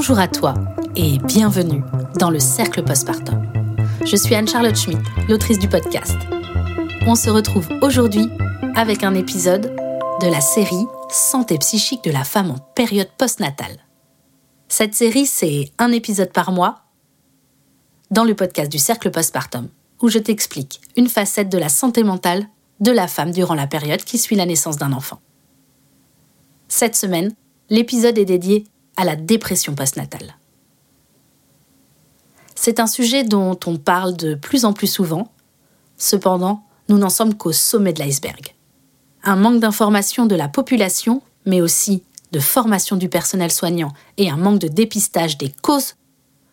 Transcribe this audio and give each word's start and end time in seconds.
Bonjour 0.00 0.18
à 0.18 0.28
toi 0.28 0.54
et 0.96 1.18
bienvenue 1.18 1.82
dans 2.18 2.30
le 2.30 2.38
Cercle 2.38 2.82
Postpartum. 2.82 3.46
Je 4.02 4.16
suis 4.16 4.34
Anne-Charlotte 4.34 4.74
Schmidt, 4.74 5.02
l'autrice 5.28 5.58
du 5.58 5.68
podcast. 5.68 6.16
On 7.06 7.14
se 7.14 7.28
retrouve 7.28 7.68
aujourd'hui 7.82 8.26
avec 8.74 9.04
un 9.04 9.14
épisode 9.14 9.76
de 10.22 10.26
la 10.26 10.40
série 10.40 10.86
Santé 11.10 11.58
psychique 11.58 12.02
de 12.02 12.10
la 12.10 12.24
femme 12.24 12.50
en 12.50 12.56
période 12.74 13.10
postnatale. 13.18 13.76
Cette 14.68 14.94
série, 14.94 15.26
c'est 15.26 15.70
un 15.76 15.92
épisode 15.92 16.32
par 16.32 16.50
mois 16.50 16.80
dans 18.10 18.24
le 18.24 18.34
podcast 18.34 18.72
du 18.72 18.78
Cercle 18.78 19.10
Postpartum, 19.10 19.68
où 20.00 20.08
je 20.08 20.18
t'explique 20.18 20.80
une 20.96 21.10
facette 21.10 21.50
de 21.50 21.58
la 21.58 21.68
santé 21.68 22.04
mentale 22.04 22.46
de 22.80 22.90
la 22.90 23.06
femme 23.06 23.32
durant 23.32 23.54
la 23.54 23.66
période 23.66 24.02
qui 24.02 24.16
suit 24.16 24.36
la 24.36 24.46
naissance 24.46 24.78
d'un 24.78 24.94
enfant. 24.94 25.20
Cette 26.68 26.96
semaine, 26.96 27.34
l'épisode 27.68 28.16
est 28.16 28.24
dédié 28.24 28.64
à 29.00 29.04
la 29.04 29.16
dépression 29.16 29.74
postnatale. 29.74 30.36
C'est 32.54 32.80
un 32.80 32.86
sujet 32.86 33.24
dont 33.24 33.58
on 33.64 33.78
parle 33.78 34.14
de 34.14 34.34
plus 34.34 34.66
en 34.66 34.74
plus 34.74 34.88
souvent, 34.88 35.32
cependant, 35.96 36.64
nous 36.90 36.98
n'en 36.98 37.08
sommes 37.08 37.34
qu'au 37.34 37.52
sommet 37.52 37.94
de 37.94 38.00
l'iceberg. 38.00 38.54
Un 39.24 39.36
manque 39.36 39.60
d'information 39.60 40.26
de 40.26 40.34
la 40.34 40.48
population, 40.48 41.22
mais 41.46 41.62
aussi 41.62 42.04
de 42.32 42.40
formation 42.40 42.96
du 42.96 43.08
personnel 43.08 43.50
soignant 43.50 43.94
et 44.18 44.28
un 44.28 44.36
manque 44.36 44.58
de 44.58 44.68
dépistage 44.68 45.38
des 45.38 45.50
causes 45.62 45.94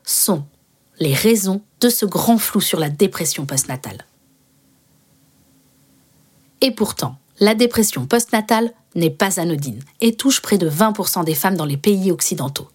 sont 0.05 0.45
les 0.99 1.13
raisons 1.13 1.61
de 1.81 1.89
ce 1.89 2.05
grand 2.05 2.37
flou 2.37 2.61
sur 2.61 2.79
la 2.79 2.89
dépression 2.89 3.45
postnatale. 3.45 4.05
Et 6.61 6.71
pourtant, 6.71 7.17
la 7.41 7.55
dépression 7.55 8.05
postnatale 8.05 8.71
n'est 8.97 9.09
pas 9.09 9.39
anodine 9.39 9.79
et 10.01 10.15
touche 10.15 10.41
près 10.41 10.57
de 10.57 10.69
20% 10.69 11.23
des 11.23 11.35
femmes 11.35 11.55
dans 11.55 11.65
les 11.65 11.77
pays 11.77 12.11
occidentaux. 12.11 12.67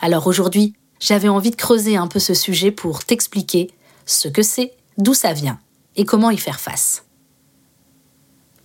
Alors 0.00 0.26
aujourd'hui, 0.26 0.74
j'avais 1.00 1.28
envie 1.28 1.50
de 1.50 1.56
creuser 1.56 1.96
un 1.96 2.06
peu 2.06 2.18
ce 2.18 2.34
sujet 2.34 2.70
pour 2.70 3.04
t'expliquer 3.04 3.70
ce 4.04 4.28
que 4.28 4.42
c'est, 4.42 4.74
d'où 4.98 5.14
ça 5.14 5.32
vient 5.32 5.58
et 5.96 6.04
comment 6.04 6.30
y 6.30 6.38
faire 6.38 6.60
face. 6.60 7.04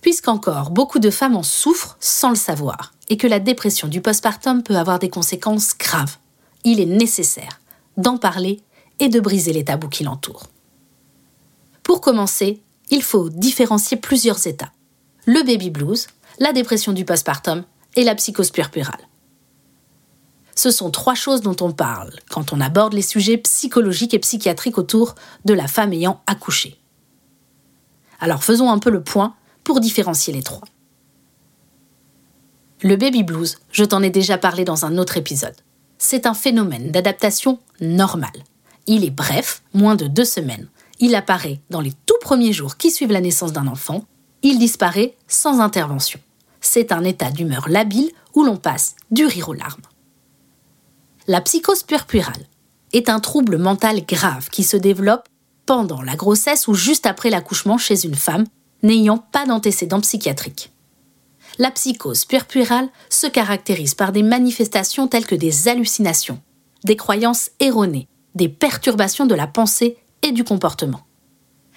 Puisqu'encore 0.00 0.70
beaucoup 0.70 0.98
de 0.98 1.10
femmes 1.10 1.36
en 1.36 1.42
souffrent 1.42 1.96
sans 2.00 2.30
le 2.30 2.36
savoir 2.36 2.92
et 3.08 3.16
que 3.16 3.26
la 3.26 3.40
dépression 3.40 3.88
du 3.88 4.00
postpartum 4.00 4.62
peut 4.62 4.76
avoir 4.76 4.98
des 4.98 5.08
conséquences 5.08 5.76
graves, 5.76 6.18
il 6.64 6.80
est 6.80 6.86
nécessaire 6.86 7.60
d'en 7.96 8.18
parler 8.18 8.60
et 9.00 9.08
de 9.08 9.20
briser 9.20 9.52
les 9.52 9.64
tabous 9.64 9.88
qui 9.88 10.04
l'entourent. 10.04 10.46
Pour 11.82 12.00
commencer, 12.00 12.62
il 12.90 13.02
faut 13.02 13.28
différencier 13.28 13.96
plusieurs 13.96 14.46
états. 14.46 14.72
Le 15.24 15.42
baby 15.42 15.70
blues, 15.70 16.06
la 16.38 16.52
dépression 16.52 16.92
du 16.92 17.04
postpartum 17.04 17.64
et 17.96 18.04
la 18.04 18.14
psychose 18.14 18.50
puerpérale. 18.50 19.08
Ce 20.54 20.70
sont 20.70 20.90
trois 20.90 21.14
choses 21.14 21.40
dont 21.40 21.56
on 21.60 21.72
parle 21.72 22.12
quand 22.30 22.52
on 22.52 22.60
aborde 22.60 22.92
les 22.92 23.02
sujets 23.02 23.38
psychologiques 23.38 24.14
et 24.14 24.18
psychiatriques 24.18 24.78
autour 24.78 25.14
de 25.44 25.54
la 25.54 25.68
femme 25.68 25.92
ayant 25.92 26.20
accouché. 26.26 26.80
Alors 28.20 28.42
faisons 28.42 28.70
un 28.70 28.78
peu 28.78 28.90
le 28.90 29.02
point 29.02 29.34
pour 29.62 29.80
différencier 29.80 30.32
les 30.32 30.42
trois. 30.42 30.66
Le 32.82 32.96
baby 32.96 33.22
blues, 33.22 33.58
je 33.72 33.84
t'en 33.84 34.02
ai 34.02 34.10
déjà 34.10 34.38
parlé 34.38 34.64
dans 34.64 34.84
un 34.84 34.98
autre 34.98 35.16
épisode. 35.16 35.56
C'est 35.98 36.26
un 36.26 36.34
phénomène 36.34 36.90
d'adaptation 36.90 37.58
normal. 37.80 38.30
Il 38.86 39.04
est 39.04 39.10
bref, 39.10 39.62
moins 39.74 39.96
de 39.96 40.06
deux 40.06 40.24
semaines. 40.24 40.68
Il 41.00 41.14
apparaît 41.14 41.60
dans 41.70 41.80
les 41.80 41.92
tout 42.06 42.18
premiers 42.20 42.52
jours 42.52 42.76
qui 42.76 42.90
suivent 42.90 43.12
la 43.12 43.20
naissance 43.20 43.52
d'un 43.52 43.66
enfant. 43.66 44.04
Il 44.42 44.58
disparaît 44.58 45.16
sans 45.26 45.60
intervention 45.60 46.20
c'est 46.60 46.92
un 46.92 47.04
état 47.04 47.30
d'humeur 47.30 47.68
labile 47.68 48.10
où 48.34 48.44
l'on 48.44 48.56
passe 48.56 48.96
du 49.10 49.26
rire 49.26 49.48
aux 49.48 49.54
larmes. 49.54 49.82
La 51.26 51.40
psychose 51.40 51.82
puerpérale 51.82 52.46
est 52.92 53.08
un 53.08 53.20
trouble 53.20 53.58
mental 53.58 54.04
grave 54.06 54.48
qui 54.48 54.64
se 54.64 54.76
développe 54.76 55.28
pendant 55.66 56.00
la 56.00 56.16
grossesse 56.16 56.68
ou 56.68 56.74
juste 56.74 57.06
après 57.06 57.30
l'accouchement 57.30 57.76
chez 57.76 58.06
une 58.06 58.14
femme 58.14 58.44
n'ayant 58.82 59.18
pas 59.18 59.44
d'antécédents 59.44 60.00
psychiatriques. 60.00 60.72
La 61.58 61.70
psychose 61.70 62.24
puerpérale 62.24 62.88
se 63.10 63.26
caractérise 63.26 63.94
par 63.94 64.12
des 64.12 64.22
manifestations 64.22 65.08
telles 65.08 65.26
que 65.26 65.34
des 65.34 65.68
hallucinations, 65.68 66.40
des 66.84 66.96
croyances 66.96 67.50
erronées, 67.60 68.08
des 68.34 68.48
perturbations 68.48 69.26
de 69.26 69.34
la 69.34 69.46
pensée 69.46 69.98
et 70.22 70.32
du 70.32 70.44
comportement. 70.44 71.00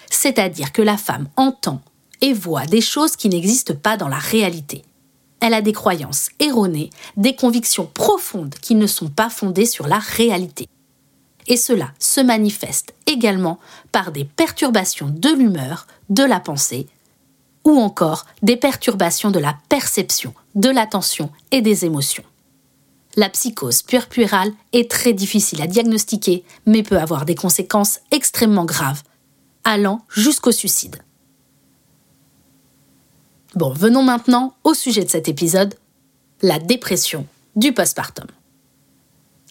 C'est-à-dire 0.09 0.72
que 0.72 0.81
la 0.81 0.97
femme 0.97 1.28
entend 1.36 1.81
et 2.22 2.34
voit 2.34 2.66
des 2.66 2.82
choses 2.82 3.16
qui 3.16 3.30
n'existent 3.30 3.76
pas 3.76 3.98
dans 3.98 4.08
la 4.08 4.18
réalité. 4.18 4.84
Elle 5.40 5.56
a 5.56 5.62
des 5.62 5.74
croyances 5.74 6.30
erronées, 6.40 6.92
des 7.18 7.36
convictions 7.36 7.90
profondes 7.92 8.56
qui 8.62 8.76
ne 8.76 8.88
sont 8.88 9.09
pas 9.09 9.30
fondées 9.30 9.66
sur 9.66 9.88
la 9.88 9.98
réalité. 9.98 10.68
Et 11.48 11.58
cela 11.58 11.92
se 11.98 12.22
manifeste 12.22 12.94
également 13.08 13.59
par 13.92 14.12
des 14.12 14.24
perturbations 14.24 15.09
de 15.09 15.30
l'humeur, 15.30 15.88
de 16.09 16.24
la 16.24 16.40
pensée, 16.40 16.88
ou 17.64 17.80
encore 17.80 18.26
des 18.42 18.56
perturbations 18.56 19.32
de 19.32 19.40
la 19.40 19.58
perception, 19.68 20.34
de 20.56 20.70
l'attention 20.70 21.32
et 21.52 21.62
des 21.62 21.86
émotions. 21.86 22.24
La 23.16 23.30
psychose 23.30 23.82
puerpérale 23.82 24.53
est 24.72 24.90
très 24.90 25.14
difficile 25.14 25.62
à 25.62 25.68
diagnostiquer, 25.68 26.44
mais 26.66 26.84
peut 26.84 27.00
avoir 27.00 27.26
des 27.26 27.36
conséquences 27.36 28.00
extrêmement 28.12 28.66
graves, 28.66 29.03
allant 29.64 30.06
jusqu'au 30.09 30.52
suicide. 30.52 30.98
Bon, 33.56 33.73
venons 33.73 34.01
maintenant 34.03 34.56
au 34.63 34.73
sujet 34.73 35.03
de 35.03 35.09
cet 35.09 35.28
épisode, 35.28 35.75
la 36.41 36.57
dépression 36.57 37.28
du 37.57 37.73
postpartum. 37.73 38.28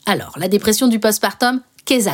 Alors, 0.07 0.39
la 0.39 0.49
dépression 0.49 0.89
du 0.89 0.99
postpartum, 0.99 1.61
qu'est-ce 1.85 2.09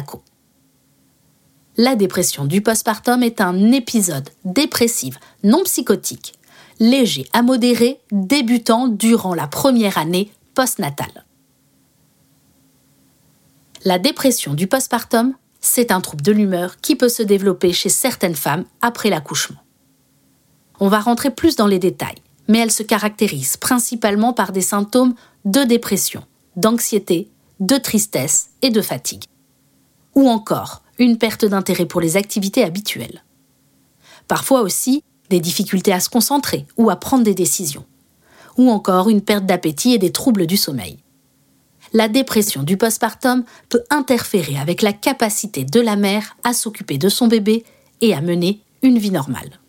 La 1.77 1.95
dépression 1.95 2.45
du 2.45 2.61
postpartum 2.61 3.23
est 3.23 3.41
un 3.41 3.71
épisode 3.71 4.29
dépressif 4.45 5.17
non 5.45 5.63
psychotique, 5.63 6.35
léger 6.81 7.29
à 7.33 7.43
modéré, 7.43 8.01
débutant 8.11 8.89
durant 8.89 9.35
la 9.35 9.47
première 9.47 9.97
année 9.97 10.33
postnatale. 10.55 11.25
La 13.85 14.01
dépression 14.01 14.55
du 14.55 14.67
postpartum, 14.67 15.35
c'est 15.61 15.93
un 15.93 16.01
trouble 16.01 16.23
de 16.23 16.33
l'humeur 16.33 16.79
qui 16.79 16.97
peut 16.97 17.09
se 17.09 17.23
développer 17.23 17.73
chez 17.73 17.91
certaines 17.91 18.35
femmes 18.35 18.65
après 18.81 19.09
l'accouchement. 19.09 19.61
On 20.81 20.89
va 20.89 21.01
rentrer 21.01 21.31
plus 21.31 21.57
dans 21.57 21.67
les 21.67 21.79
détails, 21.79 22.23
mais 22.49 22.59
elle 22.59 22.71
se 22.71 22.83
caractérise 22.83 23.57
principalement 23.57 24.33
par 24.33 24.53
des 24.53 24.61
symptômes 24.61 25.15
de 25.45 25.65
dépression, 25.65 26.23
d'anxiété, 26.57 27.31
de 27.61 27.77
tristesse 27.77 28.51
et 28.63 28.71
de 28.71 28.83
fatigue. 28.83 29.25
Ou 30.15 30.29
encore 30.29 30.83
une 30.99 31.19
perte 31.19 31.45
d'intérêt 31.45 31.87
pour 31.87 32.01
les 32.01 32.17
activités 32.17 32.65
habituelles. 32.65 33.25
Parfois 34.29 34.63
aussi 34.63 35.03
des 35.31 35.41
difficultés 35.41 35.93
à 35.93 36.01
se 36.01 36.09
concentrer 36.09 36.67
ou 36.77 36.91
à 36.91 36.97
prendre 36.97 37.25
des 37.25 37.35
décisions. 37.35 37.85
Ou 38.57 38.71
encore 38.71 39.09
une 39.09 39.21
perte 39.21 39.45
d'appétit 39.45 39.95
et 39.95 39.99
des 39.99 40.13
troubles 40.13 40.47
du 40.47 40.57
sommeil. 40.57 40.99
La 41.93 42.09
dépression 42.09 42.63
du 42.63 42.77
postpartum 42.77 43.45
peut 43.69 43.83
interférer 43.91 44.59
avec 44.59 44.83
la 44.83 44.93
capacité 44.93 45.65
de 45.65 45.81
la 45.81 45.97
mère 45.97 46.37
à 46.43 46.53
s'occuper 46.53 46.99
de 46.99 47.09
son 47.09 47.29
bébé 47.29 47.65
et 48.01 48.15
à 48.15 48.21
mener 48.21 48.61
une 48.83 48.99
vie 48.99 49.11
normale. 49.11 49.61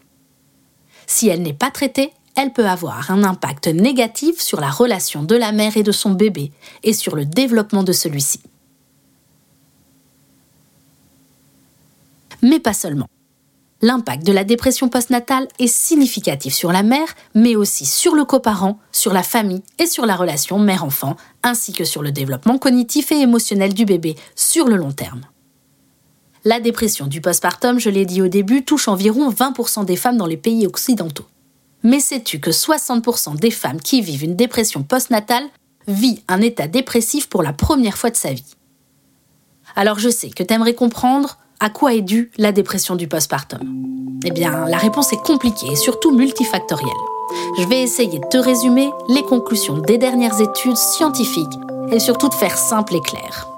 Si 1.08 1.30
elle 1.30 1.42
n'est 1.42 1.54
pas 1.54 1.72
traitée, 1.72 2.12
elle 2.36 2.54
peut 2.54 2.68
avoir 2.68 3.10
un 3.10 3.24
impact 3.24 3.68
négatif 3.68 4.40
sur 4.40 4.62
la 4.62 4.70
relation 4.70 5.24
de 5.24 5.36
la 5.36 5.52
mère 5.52 5.76
et 5.76 5.84
de 5.84 5.92
son 5.92 6.12
bébé 6.12 6.52
et 6.84 6.94
sur 6.94 7.16
le 7.16 7.26
développement 7.26 7.82
de 7.84 7.94
celui-ci. 7.94 8.42
Mais 12.44 12.60
pas 12.60 12.74
seulement. 12.74 13.08
L'impact 13.82 14.26
de 14.26 14.32
la 14.32 14.44
dépression 14.44 14.90
postnatale 14.90 15.48
est 15.60 15.68
significatif 15.68 16.54
sur 16.54 16.72
la 16.72 16.84
mère, 16.84 17.08
mais 17.36 17.56
aussi 17.56 17.86
sur 17.86 18.16
le 18.16 18.26
coparent, 18.26 18.80
sur 18.92 19.14
la 19.14 19.24
famille 19.24 19.64
et 19.80 19.86
sur 19.86 20.06
la 20.06 20.16
relation 20.16 20.60
mère-enfant, 20.60 21.16
ainsi 21.44 21.74
que 21.74 21.86
sur 21.86 22.02
le 22.02 22.12
développement 22.12 22.58
cognitif 22.58 23.12
et 23.12 23.22
émotionnel 23.22 23.74
du 23.74 23.86
bébé 23.86 24.16
sur 24.36 24.68
le 24.68 24.76
long 24.76 24.92
terme. 24.92 25.22
La 26.48 26.62
dépression 26.62 27.08
du 27.08 27.20
postpartum, 27.20 27.78
je 27.78 27.90
l'ai 27.90 28.06
dit 28.06 28.22
au 28.22 28.30
début, 28.30 28.64
touche 28.64 28.88
environ 28.88 29.30
20% 29.30 29.84
des 29.84 29.98
femmes 29.98 30.16
dans 30.16 30.26
les 30.26 30.38
pays 30.38 30.66
occidentaux. 30.66 31.26
Mais 31.84 32.00
sais-tu 32.00 32.40
que 32.40 32.52
60% 32.52 33.38
des 33.38 33.52
femmes 33.52 33.82
qui 33.82 34.00
vivent 34.00 34.24
une 34.24 34.38
dépression 34.38 34.82
postnatale 34.82 35.44
vivent 35.90 36.22
un 36.30 36.40
état 36.40 36.70
dépressif 36.70 37.28
pour 37.28 37.44
la 37.44 37.52
première 37.52 37.98
fois 37.98 38.12
de 38.12 38.16
sa 38.16 38.32
vie? 38.32 38.56
Alors 39.76 40.00
je 40.00 40.08
sais 40.08 40.30
que 40.30 40.42
tu 40.42 40.54
aimerais 40.54 40.74
comprendre 40.74 41.38
à 41.60 41.70
quoi 41.70 41.94
est 41.94 42.02
due 42.02 42.32
la 42.38 42.54
dépression 42.54 42.96
du 42.96 43.10
postpartum. 43.10 43.60
Eh 44.24 44.32
bien, 44.32 44.68
la 44.70 44.78
réponse 44.78 45.12
est 45.12 45.22
compliquée 45.22 45.68
et 45.70 45.76
surtout 45.76 46.16
multifactorielle. 46.16 46.88
Je 47.60 47.68
vais 47.68 47.82
essayer 47.82 48.20
de 48.20 48.28
te 48.32 48.38
résumer 48.38 48.90
les 49.10 49.24
conclusions 49.24 49.80
des 49.80 49.98
dernières 49.98 50.40
études 50.40 50.78
scientifiques 50.78 51.60
et 51.92 52.00
surtout 52.00 52.30
de 52.30 52.36
faire 52.36 52.58
simple 52.58 52.96
et 52.96 53.02
clair. 53.02 53.57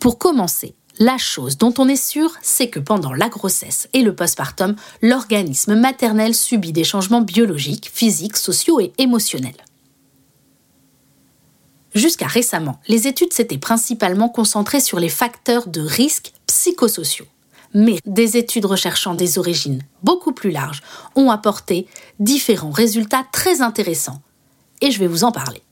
Pour 0.00 0.16
commencer, 0.16 0.74
la 0.98 1.18
chose 1.18 1.58
dont 1.58 1.74
on 1.76 1.86
est 1.86 2.02
sûr, 2.02 2.32
c'est 2.40 2.70
que 2.70 2.80
pendant 2.80 3.12
la 3.12 3.28
grossesse 3.28 3.86
et 3.92 4.00
le 4.00 4.14
postpartum, 4.14 4.74
l'organisme 5.02 5.74
maternel 5.74 6.34
subit 6.34 6.72
des 6.72 6.84
changements 6.84 7.20
biologiques, 7.20 7.90
physiques, 7.92 8.38
sociaux 8.38 8.80
et 8.80 8.92
émotionnels. 8.96 9.62
Jusqu'à 11.94 12.26
récemment, 12.26 12.80
les 12.88 13.08
études 13.08 13.34
s'étaient 13.34 13.58
principalement 13.58 14.30
concentrées 14.30 14.80
sur 14.80 14.98
les 14.98 15.10
facteurs 15.10 15.68
de 15.68 15.82
risque 15.82 16.32
psychosociaux. 16.46 17.26
Mais 17.74 17.98
des 18.06 18.38
études 18.38 18.64
recherchant 18.64 19.14
des 19.14 19.38
origines 19.38 19.82
beaucoup 20.02 20.32
plus 20.32 20.50
larges 20.50 20.82
ont 21.14 21.30
apporté 21.30 21.86
différents 22.20 22.70
résultats 22.70 23.26
très 23.32 23.60
intéressants. 23.60 24.22
Et 24.80 24.90
je 24.90 24.98
vais 24.98 25.06
vous 25.06 25.24
en 25.24 25.32
parler. 25.32 25.62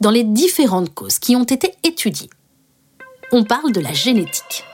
Dans 0.00 0.10
les 0.10 0.24
différentes 0.24 0.94
causes 0.94 1.18
qui 1.18 1.36
ont 1.36 1.44
été 1.44 1.72
étudiées, 1.82 2.30
on 3.32 3.44
parle 3.44 3.72
de 3.72 3.80
la 3.80 3.92
génétique 3.92 4.64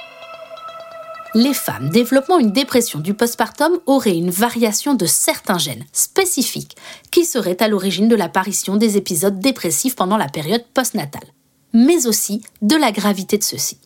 les 1.34 1.54
femmes 1.54 1.88
développant 1.88 2.38
une 2.38 2.52
dépression 2.52 2.98
du 2.98 3.14
postpartum 3.14 3.78
auraient 3.86 4.16
une 4.16 4.30
variation 4.30 4.94
de 4.94 5.06
certains 5.06 5.58
gènes 5.58 5.84
spécifiques 5.92 6.76
qui 7.10 7.24
seraient 7.24 7.62
à 7.62 7.69
l'origine 7.69 8.08
de 8.08 8.16
l'apparition 8.16 8.76
des 8.76 8.96
épisodes 8.96 9.38
dépressifs 9.38 9.96
pendant 9.96 10.16
la 10.16 10.28
période 10.28 10.64
postnatale, 10.74 11.26
mais 11.72 12.06
aussi 12.06 12.42
de 12.60 12.76
la 12.76 12.92
gravité 12.92 13.38
de 13.38 13.42
ceux-ci. 13.42 13.78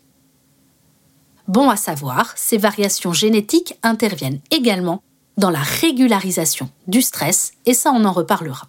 Bon 1.46 1.70
à 1.70 1.76
savoir, 1.76 2.32
ces 2.36 2.58
variations 2.58 3.12
génétiques 3.12 3.78
interviennent 3.84 4.40
également 4.50 5.02
dans 5.36 5.50
la 5.50 5.60
régularisation 5.60 6.70
du 6.88 7.02
stress, 7.02 7.52
et 7.66 7.74
ça 7.74 7.92
on 7.94 8.04
en 8.04 8.12
reparlera. 8.12 8.68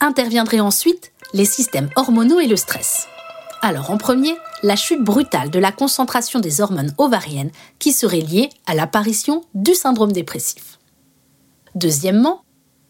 Interviendraient 0.00 0.60
ensuite 0.60 1.12
les 1.34 1.44
systèmes 1.44 1.90
hormonaux 1.96 2.38
et 2.38 2.46
le 2.46 2.56
stress. 2.56 3.08
Alors 3.62 3.90
en 3.90 3.98
premier, 3.98 4.36
la 4.62 4.76
chute 4.76 5.02
brutale 5.02 5.50
de 5.50 5.58
la 5.58 5.72
concentration 5.72 6.38
des 6.38 6.60
hormones 6.60 6.94
ovariennes 6.98 7.50
qui 7.80 7.92
serait 7.92 8.20
liée 8.20 8.50
à 8.66 8.74
l'apparition 8.74 9.44
du 9.54 9.74
syndrome 9.74 10.12
dépressif. 10.12 10.78
Deuxièmement, 11.74 12.42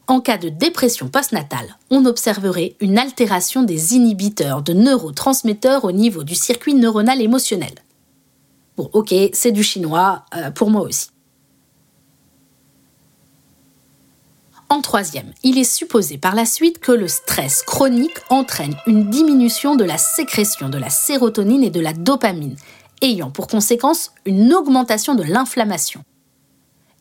en 0.07 0.21
cas 0.21 0.39
de 0.39 0.51
dépression 0.51 1.09
postnatale, 1.09 1.77
on 1.91 2.05
observerait 2.05 2.77
une 2.81 2.99
altération 2.99 3.63
des 3.63 3.95
inhibiteurs 3.95 4.63
de 4.63 4.75
neurotransmetteurs 4.75 5.85
au 5.85 5.93
niveau 5.93 6.25
du 6.25 6.35
circuit 6.35 6.75
neuronal 6.75 7.23
émotionnel. 7.23 7.75
Bon, 8.77 8.91
ok, 8.93 9.15
c'est 9.33 9.53
du 9.53 9.63
chinois, 9.63 10.25
euh, 10.37 10.51
pour 10.51 10.71
moi 10.71 10.83
aussi. 10.83 11.09
En 14.71 14.83
troisième, 14.83 15.33
il 15.43 15.57
est 15.57 15.65
supposé 15.65 16.19
par 16.19 16.35
la 16.35 16.45
suite 16.45 16.79
que 16.79 16.93
le 16.93 17.09
stress 17.09 17.63
chronique 17.63 18.19
entraîne 18.29 18.77
une 18.87 19.09
diminution 19.09 19.77
de 19.77 19.85
la 19.85 19.97
sécrétion 19.97 20.69
de 20.69 20.77
la 20.77 20.91
sérotonine 20.91 21.65
et 21.65 21.71
de 21.71 21.81
la 21.81 21.95
dopamine, 21.95 22.57
ayant 23.01 23.31
pour 23.31 23.47
conséquence 23.47 24.13
une 24.27 24.53
augmentation 24.53 25.15
de 25.15 25.23
l'inflammation. 25.23 26.03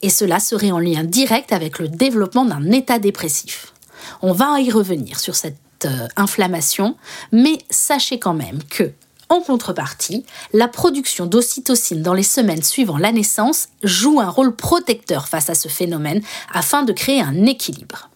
Et 0.02 0.10
cela 0.10 0.40
serait 0.40 0.72
en 0.72 0.80
lien 0.80 1.04
direct 1.04 1.52
avec 1.52 1.80
le 1.80 1.90
développement 1.90 2.46
d'un 2.46 2.72
état 2.72 3.00
dépressif. 3.00 3.74
On 4.22 4.32
va 4.32 4.62
y 4.62 4.72
revenir 4.72 5.20
sur 5.20 5.36
cette 5.36 5.58
euh, 5.86 6.08
inflammation, 6.16 6.96
mais 7.34 7.58
sachez 7.70 8.18
quand 8.18 8.34
même 8.34 8.60
que 8.70 8.94
en 9.30 9.42
contrepartie, 9.42 10.26
la 10.54 10.68
production 10.68 11.26
d'ocytocine 11.26 12.02
dans 12.02 12.14
les 12.14 12.24
semaines 12.24 12.64
suivant 12.64 12.98
la 12.98 13.12
naissance 13.12 13.70
joue 13.84 14.22
un 14.22 14.30
rôle 14.30 14.56
protecteur 14.56 15.28
face 15.28 15.50
à 15.50 15.56
ce 15.56 15.68
phénomène 15.68 16.22
afin 16.54 16.84
de 16.84 16.94
créer 16.94 17.22
un 17.22 17.46
équilibre. 17.46 18.10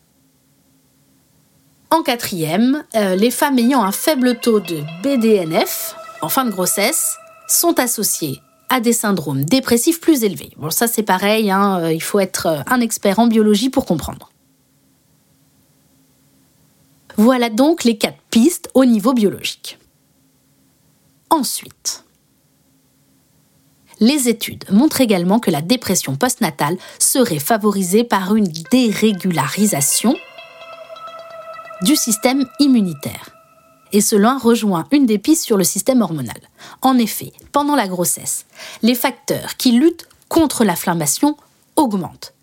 En 1.90 2.04
quatrième, 2.04 2.86
euh, 2.96 3.16
les 3.16 3.32
femmes 3.32 3.60
ayant 3.60 3.84
un 3.84 3.92
faible 3.92 4.40
taux 4.40 4.62
de 4.62 4.82
BDNF 5.04 5.96
en 6.22 6.30
fin 6.30 6.46
de 6.46 6.52
grossesse 6.52 7.18
sont 7.50 7.78
associées 7.80 8.40
à 8.70 8.80
des 8.80 8.94
syndromes 8.94 9.44
dépressifs 9.44 10.00
plus 10.00 10.24
élevés. 10.24 10.52
Bon, 10.56 10.70
ça 10.70 10.88
c'est 10.88 11.04
pareil, 11.04 11.52
hein, 11.52 11.82
euh, 11.82 11.92
il 11.92 12.02
faut 12.02 12.22
être 12.22 12.46
euh, 12.46 12.62
un 12.68 12.80
expert 12.80 13.20
en 13.20 13.28
biologie 13.28 13.70
pour 13.70 13.86
comprendre. 13.86 14.32
Voilà 17.18 17.50
donc 17.50 17.84
les 17.84 17.98
quatre 17.98 18.22
pistes 18.30 18.70
au 18.74 18.86
niveau 18.86 19.12
biologique. 19.14 19.78
Ensuite, 21.32 22.04
les 24.02 24.28
études 24.28 24.66
montrent 24.70 25.00
également 25.00 25.40
que 25.40 25.50
la 25.50 25.62
dépression 25.62 26.18
postnatale 26.18 26.78
serait 27.00 27.40
favorisée 27.40 28.04
par 28.04 28.36
une 28.36 28.52
dérégularisation 28.70 30.14
du 31.84 31.96
système 31.96 32.46
immunitaire. 32.60 33.30
Et 33.94 34.02
cela 34.02 34.38
rejoint 34.38 34.86
une 34.92 35.06
des 35.06 35.20
pistes 35.20 35.46
sur 35.46 35.56
le 35.56 35.64
système 35.64 36.02
hormonal. 36.02 36.38
En 36.82 36.98
effet, 36.98 37.32
pendant 37.54 37.76
la 37.76 37.88
grossesse, 37.88 38.46
les 38.82 38.96
facteurs 38.96 39.56
qui 39.56 39.72
luttent 39.72 40.10
contre 40.28 40.66
l'inflammation 40.66 41.38
augmentent. 41.78 42.34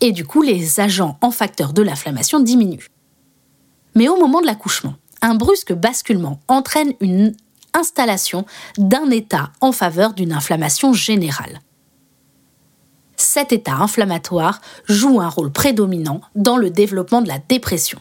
Et 0.00 0.12
du 0.12 0.24
coup, 0.24 0.40
les 0.40 0.80
agents 0.80 1.18
en 1.20 1.30
facteur 1.30 1.74
de 1.74 1.82
l'inflammation 1.82 2.40
diminuent. 2.40 2.88
Mais 3.94 4.08
au 4.08 4.18
moment 4.18 4.40
de 4.40 4.46
l'accouchement, 4.46 4.94
un 5.20 5.34
brusque 5.34 5.74
basculement 5.74 6.40
entraîne 6.48 6.94
une 7.00 7.34
installation 7.78 8.44
d'un 8.76 9.10
état 9.10 9.50
en 9.60 9.72
faveur 9.72 10.12
d'une 10.12 10.32
inflammation 10.32 10.92
générale. 10.92 11.60
Cet 13.16 13.52
état 13.52 13.74
inflammatoire 13.74 14.60
joue 14.86 15.20
un 15.20 15.28
rôle 15.28 15.50
prédominant 15.50 16.20
dans 16.34 16.56
le 16.56 16.70
développement 16.70 17.22
de 17.22 17.28
la 17.28 17.38
dépression. 17.38 18.00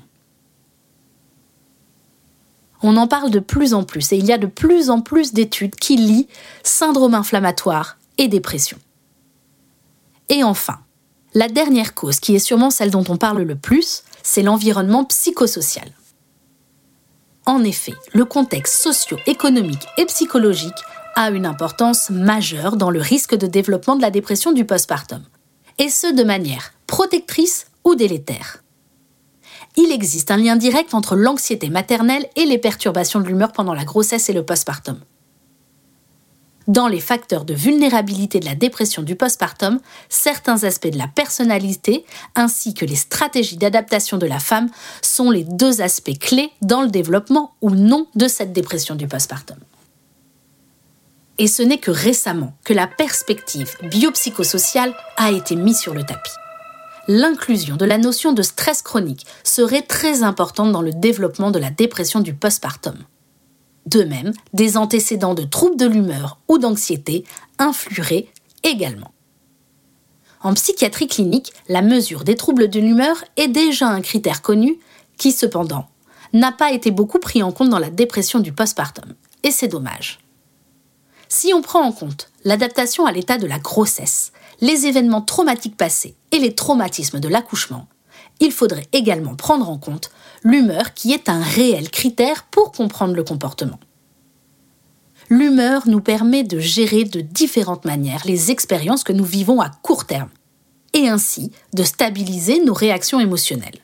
On 2.83 2.97
en 2.97 3.07
parle 3.07 3.31
de 3.31 3.39
plus 3.39 3.73
en 3.73 3.83
plus 3.83 4.11
et 4.11 4.17
il 4.17 4.25
y 4.25 4.31
a 4.31 4.37
de 4.37 4.45
plus 4.45 4.89
en 4.89 5.01
plus 5.01 5.33
d'études 5.33 5.75
qui 5.75 5.97
lient 5.97 6.27
syndrome 6.63 7.15
inflammatoire 7.15 7.97
et 8.19 8.27
dépression. 8.27 8.77
Et 10.29 10.43
enfin, 10.43 10.77
la 11.33 11.47
dernière 11.47 11.95
cause, 11.95 12.19
qui 12.19 12.35
est 12.35 12.39
sûrement 12.39 12.69
celle 12.69 12.91
dont 12.91 13.05
on 13.09 13.17
parle 13.17 13.41
le 13.41 13.55
plus, 13.55 14.03
c'est 14.23 14.43
l'environnement 14.43 15.05
psychosocial. 15.05 15.89
En 17.47 17.63
effet, 17.63 17.93
le 18.13 18.25
contexte 18.25 18.75
socio-économique 18.75 19.87
et 19.97 20.05
psychologique 20.05 20.83
a 21.15 21.29
une 21.29 21.45
importance 21.45 22.09
majeure 22.09 22.75
dans 22.75 22.89
le 22.89 22.99
risque 22.99 23.35
de 23.35 23.47
développement 23.47 23.95
de 23.95 24.01
la 24.01 24.11
dépression 24.11 24.51
du 24.51 24.65
postpartum, 24.65 25.23
et 25.77 25.87
ce 25.87 26.13
de 26.13 26.23
manière 26.23 26.73
protectrice 26.87 27.67
ou 27.85 27.95
délétère. 27.95 28.63
Il 29.77 29.93
existe 29.93 30.29
un 30.29 30.35
lien 30.35 30.57
direct 30.57 30.93
entre 30.93 31.15
l'anxiété 31.15 31.69
maternelle 31.69 32.27
et 32.35 32.45
les 32.45 32.57
perturbations 32.57 33.21
de 33.21 33.27
l'humeur 33.27 33.53
pendant 33.53 33.73
la 33.73 33.85
grossesse 33.85 34.27
et 34.27 34.33
le 34.33 34.43
postpartum. 34.43 34.99
Dans 36.67 36.89
les 36.89 36.99
facteurs 36.99 37.45
de 37.45 37.53
vulnérabilité 37.53 38.41
de 38.41 38.45
la 38.45 38.55
dépression 38.55 39.01
du 39.01 39.15
postpartum, 39.15 39.79
certains 40.09 40.65
aspects 40.65 40.89
de 40.89 40.97
la 40.97 41.07
personnalité 41.07 42.05
ainsi 42.35 42.73
que 42.73 42.83
les 42.83 42.97
stratégies 42.97 43.55
d'adaptation 43.55 44.17
de 44.17 44.25
la 44.25 44.39
femme 44.39 44.69
sont 45.01 45.31
les 45.31 45.45
deux 45.45 45.81
aspects 45.81 46.19
clés 46.19 46.51
dans 46.61 46.81
le 46.81 46.89
développement 46.89 47.53
ou 47.61 47.69
non 47.71 48.07
de 48.15 48.27
cette 48.27 48.51
dépression 48.51 48.95
du 48.95 49.07
postpartum. 49.07 49.57
Et 51.37 51.47
ce 51.47 51.63
n'est 51.63 51.77
que 51.77 51.91
récemment 51.91 52.53
que 52.65 52.73
la 52.73 52.87
perspective 52.87 53.77
biopsychosociale 53.83 54.93
a 55.15 55.31
été 55.31 55.55
mise 55.55 55.79
sur 55.79 55.93
le 55.93 56.03
tapis. 56.03 56.31
L'inclusion 57.07 57.77
de 57.77 57.85
la 57.85 57.97
notion 57.97 58.33
de 58.33 58.41
stress 58.41 58.81
chronique 58.81 59.25
serait 59.45 59.83
très 59.83 60.23
importante 60.23 60.73
dans 60.73 60.81
le 60.81 60.91
développement 60.91 61.51
de 61.51 61.59
la 61.59 61.69
dépression 61.69 62.19
du 62.19 62.33
postpartum. 62.33 62.97
De 63.87 64.03
même, 64.03 64.33
des 64.51 64.75
antécédents 64.75 65.33
de 65.33 65.43
troubles 65.43 65.77
de 65.77 65.85
l'humeur 65.85 66.39
ou 66.49 66.57
d'anxiété 66.57 67.23
influeraient 67.57 68.27
également. 68.63 69.13
En 70.41 70.53
psychiatrie 70.53 71.07
clinique, 71.07 71.53
la 71.69 71.81
mesure 71.81 72.25
des 72.25 72.35
troubles 72.35 72.69
de 72.69 72.81
l'humeur 72.81 73.23
est 73.37 73.47
déjà 73.47 73.87
un 73.87 74.01
critère 74.01 74.41
connu 74.41 74.77
qui, 75.17 75.31
cependant, 75.31 75.87
n'a 76.33 76.51
pas 76.51 76.73
été 76.73 76.91
beaucoup 76.91 77.19
pris 77.19 77.41
en 77.41 77.53
compte 77.53 77.69
dans 77.69 77.79
la 77.79 77.89
dépression 77.89 78.39
du 78.39 78.51
postpartum. 78.51 79.13
Et 79.43 79.51
c'est 79.51 79.69
dommage. 79.69 80.19
Si 81.29 81.53
on 81.53 81.61
prend 81.61 81.81
en 81.81 81.93
compte 81.93 82.29
l'adaptation 82.43 83.05
à 83.05 83.13
l'état 83.13 83.37
de 83.37 83.47
la 83.47 83.57
grossesse, 83.57 84.33
les 84.59 84.85
événements 84.85 85.21
traumatiques 85.21 85.77
passés 85.77 86.17
et 86.33 86.39
les 86.39 86.55
traumatismes 86.55 87.21
de 87.21 87.29
l'accouchement, 87.29 87.87
il 88.39 88.51
faudrait 88.51 88.87
également 88.93 89.35
prendre 89.35 89.69
en 89.69 89.77
compte 89.77 90.11
l'humeur 90.43 90.93
qui 90.93 91.13
est 91.13 91.29
un 91.29 91.41
réel 91.41 91.89
critère 91.89 92.43
pour 92.45 92.71
comprendre 92.71 93.15
le 93.15 93.23
comportement. 93.23 93.79
L'humeur 95.29 95.87
nous 95.87 95.99
permet 95.99 96.43
de 96.43 96.59
gérer 96.59 97.03
de 97.03 97.19
différentes 97.19 97.85
manières 97.85 98.25
les 98.25 98.51
expériences 98.51 99.03
que 99.03 99.13
nous 99.13 99.25
vivons 99.25 99.59
à 99.59 99.69
court 99.69 100.05
terme 100.05 100.29
et 100.93 101.09
ainsi 101.09 101.51
de 101.73 101.83
stabiliser 101.83 102.63
nos 102.63 102.73
réactions 102.73 103.19
émotionnelles. 103.19 103.79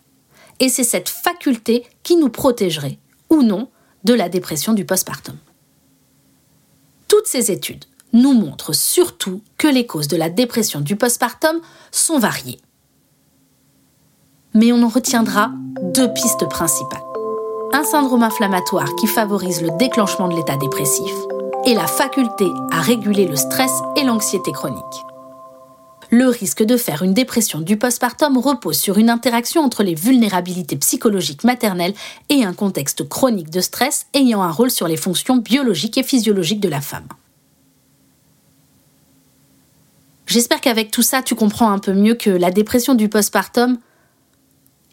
Et 0.60 0.70
c'est 0.70 0.84
cette 0.84 1.10
faculté 1.10 1.86
qui 2.04 2.16
nous 2.16 2.30
protégerait, 2.30 2.98
ou 3.30 3.42
non, 3.42 3.68
de 4.06 4.14
la 4.14 4.30
dépression 4.30 4.74
du 4.74 4.86
postpartum. 4.86 5.36
Toutes 7.08 7.28
ces 7.28 7.52
études 7.52 7.86
nous 8.14 8.34
montrent 8.34 8.74
surtout 8.74 9.42
que 9.58 9.68
les 9.68 9.86
causes 9.86 10.08
de 10.08 10.18
la 10.18 10.30
dépression 10.30 10.80
du 10.80 10.96
postpartum 10.96 11.60
sont 11.92 12.20
variées 12.20 12.60
mais 14.54 14.72
on 14.72 14.84
en 14.84 14.90
retiendra 14.90 15.52
deux 15.82 16.12
pistes 16.14 16.48
principales. 16.50 17.04
Un 17.74 17.84
syndrome 17.84 18.24
inflammatoire 18.24 18.96
qui 18.96 19.08
favorise 19.08 19.62
le 19.62 19.70
déclenchement 19.78 20.28
de 20.28 20.36
l'état 20.36 20.58
dépressif 20.58 21.12
et 21.66 21.74
la 21.74 21.88
faculté 21.88 22.46
à 22.72 22.82
réguler 22.82 23.28
le 23.28 23.36
stress 23.36 23.72
et 23.96 24.04
l'anxiété 24.04 24.52
chronique. 24.52 24.84
le 26.10 26.28
risque 26.28 26.62
de 26.62 26.78
faire 26.78 27.02
une 27.02 27.16
dépression 27.16 27.60
du 27.60 27.76
postpartum 27.76 28.38
repose 28.38 28.78
sur 28.78 29.00
une 29.00 29.10
interaction 29.10 29.62
entre 29.62 29.82
les 29.82 29.96
vulnérabilités 29.96 30.76
psychologiques 30.76 31.44
maternelles 31.44 31.96
et 32.30 32.46
un 32.46 32.54
contexte 32.54 33.10
chronique 33.10 33.50
de 33.50 33.62
stress 33.62 34.06
ayant 34.14 34.44
un 34.44 34.52
rôle 34.52 34.70
sur 34.70 34.88
les 34.88 34.98
fonctions 34.98 35.38
biologiques 35.38 35.98
et 35.98 36.04
physiologiques 36.04 36.60
de 36.60 36.70
la 36.70 36.82
femme. 36.82 37.08
J'espère 40.28 40.62
qu'avec 40.62 40.92
tout 40.92 41.02
ça, 41.02 41.24
tu 41.24 41.34
comprends 41.34 41.72
un 41.72 41.80
peu 41.80 41.94
mieux 41.94 42.14
que 42.14 42.30
la 42.30 42.52
dépression 42.52 42.94
du 42.94 43.10
postpartum 43.10 43.78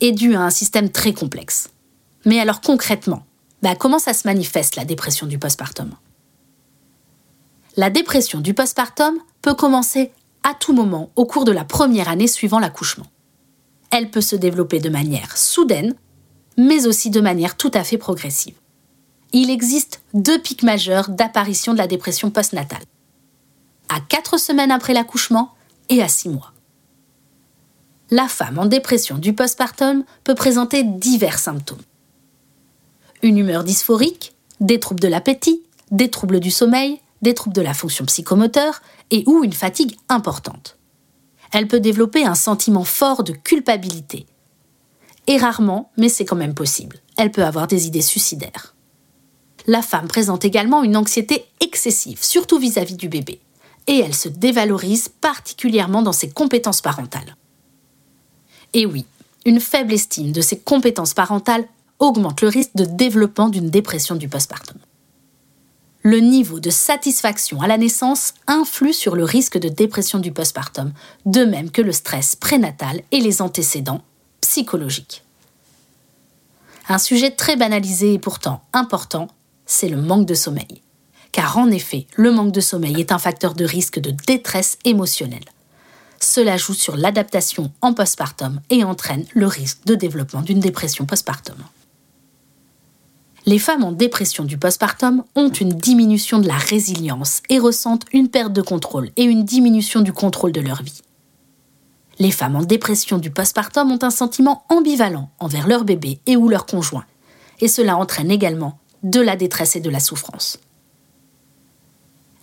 est 0.00 0.12
due 0.12 0.35
à 0.35 0.42
un 0.42 0.50
système 0.50 0.90
très 0.90 1.12
complexe. 1.12 1.71
Mais 2.25 2.40
alors 2.40 2.61
concrètement, 2.61 3.25
bah, 3.62 3.75
comment 3.75 3.99
ça 3.99 4.14
se 4.14 4.26
manifeste 4.26 4.76
la 4.76 4.85
dépression 4.85 5.26
du 5.26 5.38
postpartum? 5.38 5.90
La 7.76 7.90
dépression 7.90 8.40
du 8.40 8.54
postpartum 8.54 9.19
peut 9.42 9.54
commencer 9.54 10.12
à 10.42 10.54
tout 10.54 10.73
moment 10.73 11.11
au 11.16 11.26
cours 11.26 11.45
de 11.45 11.52
la 11.52 11.64
première 11.64 12.09
année 12.09 12.26
suivant 12.26 12.59
l'accouchement. 12.59 13.07
Elle 13.90 14.11
peut 14.11 14.21
se 14.21 14.37
développer 14.37 14.80
de 14.80 14.88
manière 14.88 15.37
soudaine, 15.37 15.95
mais 16.57 16.87
aussi 16.87 17.11
de 17.11 17.21
manière 17.21 17.57
tout 17.57 17.71
à 17.75 17.85
fait 17.85 17.99
progressive. 17.99 18.54
Il 19.33 19.50
existe 19.50 20.02
deux 20.14 20.40
pics 20.40 20.62
majeurs 20.62 21.11
d'apparition 21.11 21.73
de 21.73 21.78
la 21.78 21.87
dépression 21.87 22.30
postnatale. 22.30 22.83
À 23.88 24.00
4 24.00 24.38
semaines 24.38 24.73
après 24.73 24.95
l'accouchement 24.95 25.54
et 25.88 26.02
à 26.02 26.09
6 26.09 26.30
mois. 26.30 26.52
La 28.11 28.26
femme 28.26 28.59
en 28.59 28.67
dépression 28.67 29.19
du 29.19 29.35
postpartum 29.35 30.05
peut 30.25 30.35
présenter 30.35 30.83
divers 30.83 31.38
symptômes. 31.38 31.79
Une 33.23 33.38
humeur 33.38 33.62
dysphorique, 33.62 34.35
des 34.61 34.81
troubles 34.81 35.00
de 35.00 35.09
l'appétit, 35.09 35.62
des 35.93 36.11
troubles 36.11 36.40
du 36.40 36.50
sommeil, 36.50 37.00
des 37.23 37.35
troubles 37.35 37.55
de 37.55 37.62
la 37.62 37.75
fonction 37.75 38.05
psychomoteur 38.07 38.83
et 39.11 39.23
ou 39.26 39.45
une 39.45 39.52
fatigue 39.52 39.97
importante. 40.09 40.76
Elle 41.52 41.69
peut 41.69 41.79
développer 41.79 42.25
un 42.25 42.35
sentiment 42.35 42.85
fort 42.85 43.23
de 43.23 43.33
culpabilité. 43.33 44.26
Et 45.29 45.37
rarement, 45.37 45.93
mais 45.97 46.09
c'est 46.09 46.25
quand 46.25 46.37
même 46.37 46.55
possible, 46.55 46.97
elle 47.17 47.31
peut 47.31 47.45
avoir 47.45 47.69
des 47.69 47.87
idées 47.87 48.02
suicidaires. 48.02 48.75
La 49.67 49.83
femme 49.83 50.09
présente 50.09 50.45
également 50.45 50.83
une 50.83 50.97
anxiété 50.97 51.45
excessive, 51.61 52.25
surtout 52.25 52.59
vis-à-vis 52.59 52.97
du 52.97 53.09
bébé, 53.09 53.40
et 53.87 53.99
elle 53.99 54.14
se 54.14 54.29
dévalorise 54.29 55.09
particulièrement 55.09 56.02
dans 56.02 56.12
ses 56.12 56.31
compétences 56.31 56.81
parentales. 56.81 57.37
Et 58.73 58.87
oui, 58.87 59.05
une 59.45 59.61
faible 59.61 59.93
estime 59.93 60.33
de 60.33 60.41
ses 60.41 60.59
compétences 60.59 61.15
parentales 61.15 61.67
augmente 61.99 62.41
le 62.41 62.49
risque 62.49 62.75
de 62.75 62.85
développement 62.85 63.49
d'une 63.49 63.71
dépression 63.71 64.17
du 64.17 64.29
postpartum 64.29 64.79
le 66.03 66.19
niveau 66.19 66.61
de 66.61 66.71
satisfaction 66.71 67.61
à 67.61 67.67
la 67.67 67.77
naissance 67.77 68.35
influe 68.47 68.93
sur 68.93 69.17
le 69.17 69.25
risque 69.25 69.59
de 69.59 69.69
dépression 69.69 70.19
du 70.19 70.33
postpartum, 70.33 70.93
de 71.27 71.45
même 71.45 71.71
que 71.71 71.83
le 71.83 71.93
stress 71.93 72.37
prénatal 72.37 73.03
et 73.11 73.21
les 73.21 73.43
antécédents 73.43 74.03
psychologiques. 74.41 75.23
Un 76.89 76.99
sujet 76.99 77.31
très 77.31 77.57
banalisé 77.57 78.15
et 78.15 78.19
pourtant 78.19 78.62
important, 78.73 79.29
c'est 79.67 79.89
le 79.89 80.00
manque 80.00 80.27
de 80.27 80.35
sommeil. 80.35 80.83
Car 81.33 81.59
en 81.59 81.71
effet, 81.71 82.07
le 82.17 82.33
manque 82.33 82.53
de 82.53 82.61
sommeil 82.61 82.99
est 82.99 83.12
un 83.12 83.19
facteur 83.19 83.55
de 83.55 83.65
risque 83.65 84.00
de 84.00 84.11
détresse 84.27 84.79
émotionnelle. 84.85 85.45
Cela 86.23 86.57
joue 86.57 86.75
sur 86.75 86.97
l'adaptation 86.97 87.73
en 87.81 87.95
postpartum 87.95 88.61
et 88.71 88.85
entraîne 88.85 89.25
le 89.35 89.47
risque 89.47 89.85
de 89.87 89.95
développement 89.95 90.43
d'une 90.43 90.61
dépression 90.61 91.07
postpartum 91.07 91.57
les 93.47 93.59
femmes 93.59 93.85
en 93.85 93.93
dépression 93.93 94.45
du 94.45 94.59
postpartum 94.59 95.25
ont 95.35 95.49
une 95.49 95.71
diminution 95.71 96.39
de 96.39 96.47
la 96.47 96.57
résilience 96.57 97.43
et 97.49 97.59
ressentent 97.59 98.05
une 98.12 98.29
perte 98.29 98.53
de 98.53 98.62
contrôle 98.62 99.11
et 99.17 99.25
une 99.25 99.45
diminution 99.45 100.03
du 100.03 100.12
contrôle 100.12 100.53
de 100.53 100.61
leur 100.61 100.83
vie. 100.83 101.03
Les 102.19 102.31
femmes 102.31 102.57
en 102.57 102.62
dépression 102.62 103.19
du 103.19 103.31
postpartum 103.31 103.91
ont 103.91 103.99
un 104.03 104.11
sentiment 104.11 104.65
ambivalent 104.69 105.31
envers 105.39 105.67
leur 105.67 105.85
bébé 105.85 106.21
et 106.27 106.37
ou 106.37 106.49
leur 106.49 106.67
conjoint, 106.67 107.07
et 107.61 107.69
cela 107.69 107.97
entraîne 107.97 108.31
également 108.31 108.79
de 109.03 109.21
la 109.21 109.37
détresse 109.37 109.77
et 109.77 109.81
de 109.81 109.91
la 109.91 110.00
souffrance 110.00 110.59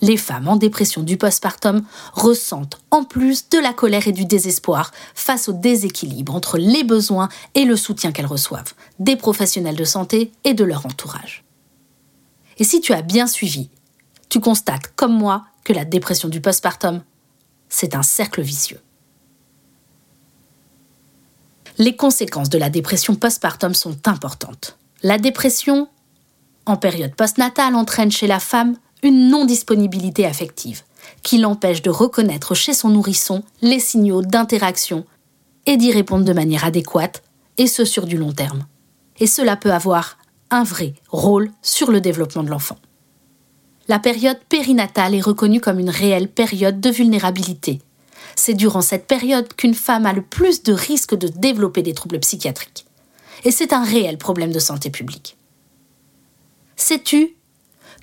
les 0.02 0.18
femmes 0.18 0.48
en 0.48 0.56
dépression 0.56 1.02
du 1.02 1.18
postpartum 1.18 1.84
ressentent 2.14 2.80
en 2.92 3.04
plus 3.04 3.50
de 3.50 3.58
la 3.58 3.74
colère 3.74 4.08
et 4.08 4.12
du 4.12 4.26
désespoir 4.26 4.92
face 5.16 5.50
au 5.50 5.54
déséquilibre 5.54 6.36
entre 6.36 6.58
les 6.58 6.84
besoins 6.84 7.30
et 7.56 7.66
le 7.66 7.76
soutien 7.76 8.12
qu'elles 8.12 8.26
reçoivent 8.26 8.74
des 9.00 9.16
professionnels 9.16 9.76
de 9.76 9.84
santé 9.84 10.32
et 10.44 10.54
de 10.54 10.64
leur 10.64 10.86
entourage. 10.86 11.44
Et 12.58 12.64
si 12.64 12.82
tu 12.82 12.94
as 12.94 13.02
bien 13.02 13.28
suivi, 13.28 13.70
tu 14.30 14.40
constates 14.40 14.94
comme 14.96 15.14
moi 15.14 15.46
que 15.64 15.74
la 15.74 15.86
dépression 15.86 16.30
du 16.30 16.42
postpartum, 16.42 17.02
c'est 17.70 17.96
un 17.96 18.04
cercle 18.04 18.42
vicieux. 18.42 18.80
Les 21.78 21.96
conséquences 21.96 22.50
de 22.50 22.58
la 22.58 22.70
dépression 22.70 23.16
postpartum 23.16 23.76
sont 23.76 23.98
importantes. 24.08 24.78
La 25.04 25.20
dépression 25.20 25.88
en 26.66 26.76
période 26.76 27.14
postnatale 27.16 27.76
entraîne 27.76 28.12
chez 28.12 28.28
la 28.28 28.40
femme 28.40 28.76
une 29.04 29.30
non-disponibilité 29.30 30.26
affective, 30.26 30.84
qui 31.24 31.38
l'empêche 31.38 31.82
de 31.82 31.90
reconnaître 31.90 32.56
chez 32.56 32.74
son 32.74 32.90
nourrisson 32.90 33.44
les 33.62 33.80
signaux 33.80 34.22
d'interaction 34.22 35.06
et 35.66 35.78
d'y 35.78 35.92
répondre 35.92 36.26
de 36.26 36.34
manière 36.34 36.66
adéquate, 36.66 37.24
et 37.58 37.68
ce 37.68 37.86
sur 37.86 38.06
du 38.06 38.18
long 38.18 38.32
terme. 38.32 38.66
Et 39.20 39.28
cela 39.28 39.56
peut 39.56 39.74
avoir 39.74 40.18
un 40.50 40.64
vrai 40.64 40.94
rôle 41.10 41.52
sur 41.62 41.92
le 41.92 42.02
développement 42.02 42.44
de 42.44 42.50
l'enfant. 42.50 42.78
La 43.88 44.00
période 44.00 44.40
périnatale 44.50 45.16
est 45.16 45.22
reconnue 45.22 45.62
comme 45.62 45.80
une 45.80 45.90
réelle 45.90 46.30
période 46.30 46.80
de 46.80 46.90
vulnérabilité. 46.90 47.80
C'est 48.36 48.54
durant 48.54 48.82
cette 48.82 49.08
période 49.08 49.54
qu'une 49.56 49.74
femme 49.74 50.06
a 50.06 50.14
le 50.14 50.22
plus 50.22 50.64
de 50.64 50.74
risques 50.74 51.16
de 51.16 51.28
développer 51.28 51.82
des 51.82 51.94
troubles 51.94 52.20
psychiatriques. 52.20 52.86
Et 53.46 53.52
c'est 53.52 53.74
un 53.74 53.84
réel 53.84 54.18
problème 54.18 54.52
de 54.52 54.60
santé 54.60 54.90
publique. 54.90 55.38
Sais-tu 56.76 57.37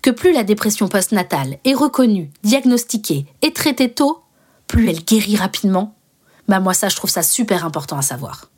que 0.05 0.11
plus 0.11 0.35
la 0.35 0.45
dépression 0.45 0.87
postnatale 0.87 1.57
est 1.65 1.73
reconnue, 1.73 2.31
diagnostiquée 2.43 3.25
et 3.41 3.55
traitée 3.55 3.91
tôt, 3.91 4.23
plus 4.67 4.91
elle 4.91 5.03
guérit 5.03 5.37
rapidement. 5.37 5.95
Bah 6.47 6.61
moi 6.61 6.75
ça 6.75 6.91
je 6.91 6.97
trouve 6.97 7.09
ça 7.09 7.23
super 7.23 7.65
important 7.65 7.97
à 7.97 8.03
savoir. 8.03 8.51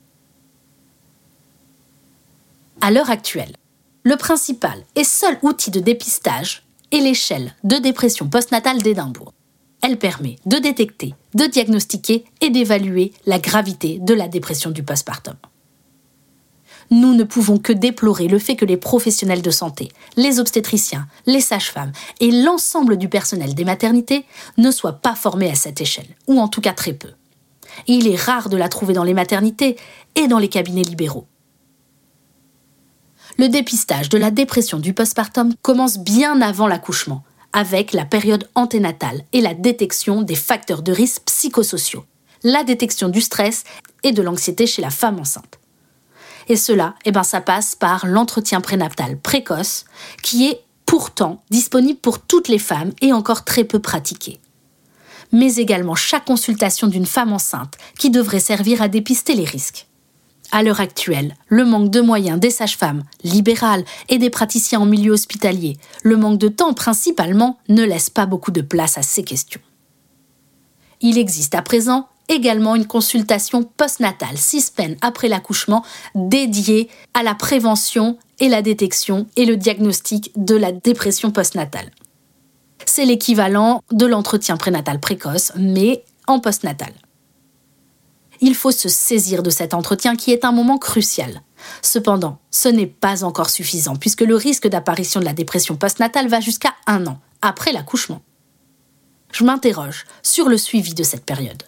À 2.81 2.91
l'heure 2.91 3.11
actuelle, 3.11 3.55
le 4.03 4.17
principal 4.17 4.83
et 4.97 5.05
seul 5.05 5.39
outil 5.43 5.71
de 5.71 5.79
dépistage 5.79 6.67
est 6.91 6.99
l'échelle 6.99 7.55
de 7.63 7.77
dépression 7.77 8.27
postnatale 8.27 8.83
d'Édimbourg. 8.83 9.33
Elle 9.83 10.01
permet 10.01 10.39
de 10.47 10.57
détecter, 10.57 11.15
de 11.35 11.45
diagnostiquer 11.45 12.25
et 12.41 12.51
d'évaluer 12.51 13.13
la 13.25 13.39
gravité 13.39 14.01
de 14.01 14.15
la 14.15 14.27
dépression 14.27 14.73
du 14.73 14.83
postpartum 14.83 15.37
nous 16.91 17.15
ne 17.15 17.25
pouvons 17.25 17.59
que 17.59 17.73
déplorer 17.73 18.29
le 18.29 18.39
fait 18.39 18.57
que 18.57 18.65
les 18.65 18.77
professionnels 18.77 19.43
de 19.43 19.51
santé, 19.51 19.91
les 20.17 20.41
obstétriciens, 20.41 21.07
les 21.27 21.41
sages-femmes 21.41 21.93
et 22.21 22.31
l'ensemble 22.31 22.97
du 22.97 23.09
personnel 23.09 23.55
des 23.55 23.65
maternités 23.65 24.25
ne 24.57 24.71
soient 24.71 25.01
pas 25.01 25.15
formés 25.15 25.51
à 25.51 25.55
cette 25.55 25.81
échelle, 25.81 26.17
ou 26.27 26.41
en 26.41 26.49
tout 26.49 26.61
cas 26.61 26.73
très 26.73 26.93
peu. 26.93 27.11
il 27.87 28.09
est 28.09 28.21
rare 28.21 28.49
de 28.49 28.57
la 28.57 28.69
trouver 28.69 28.95
dans 28.95 29.05
les 29.05 29.15
maternités 29.15 29.77
et 30.15 30.29
dans 30.29 30.39
les 30.39 30.49
cabinets 30.49 30.83
libéraux. 30.83 31.27
Le 33.39 33.49
dépistage 33.49 34.09
de 34.09 34.17
la 34.17 34.31
dépression 34.31 34.79
du 34.79 34.95
postpartum 34.95 35.53
commence 35.61 35.99
bien 35.99 36.41
avant 36.41 36.67
l'accouchement, 36.67 37.23
avec 37.53 37.93
la 37.93 38.07
période 38.07 38.49
anténatale 38.55 39.23
et 39.33 39.43
la 39.43 39.53
détection 39.53 40.23
des 40.23 40.35
facteurs 40.35 40.83
de 40.83 40.93
risque 40.93 41.23
psychosociaux, 41.27 42.05
la 42.43 42.65
détection 42.65 43.09
du 43.09 43.21
stress 43.21 43.65
et 44.05 44.13
de 44.13 44.23
l'anxiété 44.23 44.67
chez 44.67 44.81
la 44.81 44.91
femme 44.91 45.19
enceinte. 45.19 45.59
Et 46.49 46.57
cela, 46.57 46.95
eh 47.05 47.13
ben, 47.13 47.23
ça 47.23 47.41
passe 47.41 47.75
par 47.75 48.07
l'entretien 48.07 48.61
prénatal 48.61 49.19
précoce, 49.19 49.85
qui 50.23 50.47
est 50.47 50.61
pourtant 50.87 51.43
disponible 51.51 51.99
pour 51.99 52.21
toutes 52.21 52.49
les 52.49 52.61
femmes 52.61 52.93
et 53.03 53.13
encore 53.13 53.45
très 53.45 53.65
peu 53.65 53.81
pratiqué. 53.81 54.39
Mais 55.33 55.57
également 55.57 55.97
chaque 55.97 56.25
consultation 56.25 56.87
d'une 56.87 57.07
femme 57.07 57.33
enceinte 57.33 57.75
qui 57.99 58.11
devrait 58.11 58.41
servir 58.41 58.81
à 58.81 58.89
dépister 58.89 59.35
les 59.35 59.45
risques. 59.45 59.89
À 60.53 60.63
l'heure 60.63 60.81
actuelle, 60.81 61.35
le 61.49 61.65
manque 61.65 61.91
de 61.91 62.01
moyens 62.01 62.39
des 62.39 62.51
sages-femmes 62.51 63.03
libérales 63.25 63.85
et 64.09 64.19
des 64.19 64.31
praticiens 64.31 64.81
en 64.81 64.87
milieu 64.87 65.13
hospitalier, 65.13 65.77
le 66.05 66.17
manque 66.17 66.39
de 66.39 66.47
temps 66.47 66.73
principalement, 66.73 67.59
ne 67.69 67.83
laisse 67.83 68.11
pas 68.11 68.27
beaucoup 68.27 68.53
de 68.53 68.61
place 68.61 68.97
à 68.97 69.03
ces 69.03 69.25
questions. 69.25 69.61
Il 71.01 71.19
existe 71.19 71.57
à 71.57 71.63
présent 71.63 72.09
également 72.29 72.75
une 72.75 72.87
consultation 72.87 73.63
postnatale, 73.63 74.37
six 74.37 74.73
semaines 74.73 74.97
après 75.01 75.29
l'accouchement, 75.29 75.85
dédiée 76.15 76.89
à 77.15 77.23
la 77.23 77.35
prévention 77.35 78.19
et 78.41 78.49
la 78.49 78.63
détection 78.63 79.27
et 79.37 79.47
le 79.47 79.57
diagnostic 79.57 80.33
de 80.37 80.55
la 80.55 80.73
dépression 80.73 81.31
postnatale. 81.31 81.91
C'est 82.85 83.05
l'équivalent 83.05 83.83
de 83.91 84.07
l'entretien 84.07 84.57
prénatal 84.57 85.01
précoce, 85.01 85.53
mais 85.57 86.05
en 86.27 86.41
postnatal. 86.41 86.93
Il 88.41 88.55
faut 88.55 88.71
se 88.71 88.89
saisir 88.89 89.43
de 89.43 89.51
cet 89.51 89.73
entretien 89.73 90.15
qui 90.15 90.33
est 90.33 90.45
un 90.45 90.53
moment 90.53 90.79
crucial. 90.79 91.41
Cependant, 91.81 92.39
ce 92.51 92.69
n'est 92.69 92.87
pas 92.87 93.25
encore 93.25 93.49
suffisant 93.49 93.97
puisque 93.97 94.21
le 94.21 94.35
risque 94.35 94.69
d'apparition 94.69 95.21
de 95.21 95.25
la 95.25 95.33
dépression 95.33 95.77
postnatale 95.77 96.29
va 96.29 96.41
jusqu'à 96.41 96.75
un 96.87 97.07
an 97.07 97.19
après 97.41 97.73
l'accouchement. 97.73 98.21
Je 99.33 99.45
m'interroge 99.45 100.05
sur 100.23 100.49
le 100.49 100.59
suivi 100.59 100.95
de 100.95 101.03
cette 101.03 101.25
période. 101.25 101.63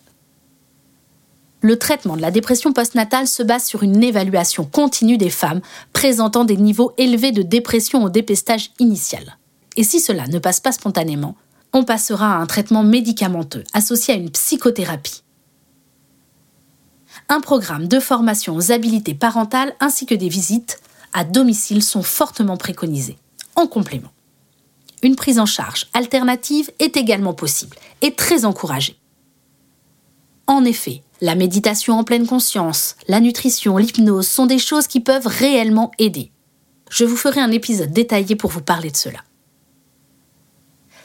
Le 1.60 1.76
traitement 1.76 2.16
de 2.16 2.22
la 2.22 2.30
dépression 2.30 2.72
postnatale 2.72 3.26
se 3.26 3.42
base 3.42 3.64
sur 3.64 3.82
une 3.82 4.02
évaluation 4.02 4.64
continue 4.64 5.18
des 5.18 5.30
femmes 5.30 5.60
présentant 5.92 6.44
des 6.44 6.56
niveaux 6.56 6.92
élevés 6.98 7.32
de 7.32 7.42
dépression 7.42 8.04
au 8.04 8.10
dépistage 8.10 8.70
initial. 8.78 9.38
Et 9.76 9.82
si 9.82 10.00
cela 10.00 10.26
ne 10.28 10.38
passe 10.38 10.60
pas 10.60 10.72
spontanément, 10.72 11.36
on 11.72 11.84
passera 11.84 12.34
à 12.34 12.38
un 12.38 12.46
traitement 12.46 12.84
médicamenteux 12.84 13.64
associé 13.72 14.14
à 14.14 14.16
une 14.16 14.30
psychothérapie. 14.30 15.22
Un 17.28 17.40
programme 17.40 17.88
de 17.88 18.00
formation 18.00 18.54
aux 18.54 18.72
habilités 18.72 19.14
parentales 19.14 19.74
ainsi 19.80 20.06
que 20.06 20.14
des 20.14 20.28
visites 20.28 20.80
à 21.12 21.24
domicile 21.24 21.82
sont 21.82 22.02
fortement 22.02 22.56
préconisés, 22.56 23.18
en 23.56 23.66
complément. 23.66 24.12
Une 25.02 25.16
prise 25.16 25.38
en 25.38 25.46
charge 25.46 25.86
alternative 25.94 26.70
est 26.78 26.96
également 26.96 27.34
possible 27.34 27.76
et 28.02 28.14
très 28.14 28.44
encouragée. 28.44 28.97
En 30.48 30.64
effet, 30.64 31.02
la 31.20 31.34
méditation 31.34 31.98
en 31.98 32.04
pleine 32.04 32.26
conscience, 32.26 32.96
la 33.06 33.20
nutrition, 33.20 33.76
l'hypnose 33.76 34.26
sont 34.26 34.46
des 34.46 34.58
choses 34.58 34.86
qui 34.86 35.00
peuvent 35.00 35.26
réellement 35.26 35.92
aider. 35.98 36.32
Je 36.90 37.04
vous 37.04 37.18
ferai 37.18 37.40
un 37.40 37.50
épisode 37.50 37.92
détaillé 37.92 38.34
pour 38.34 38.50
vous 38.50 38.62
parler 38.62 38.90
de 38.90 38.96
cela. 38.96 39.18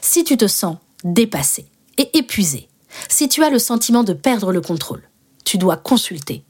Si 0.00 0.24
tu 0.24 0.38
te 0.38 0.46
sens 0.46 0.78
dépassé 1.04 1.66
et 1.98 2.16
épuisé, 2.16 2.68
si 3.10 3.28
tu 3.28 3.44
as 3.44 3.50
le 3.50 3.58
sentiment 3.58 4.02
de 4.02 4.14
perdre 4.14 4.50
le 4.50 4.62
contrôle, 4.62 5.10
tu 5.44 5.58
dois 5.58 5.76
consulter. 5.76 6.42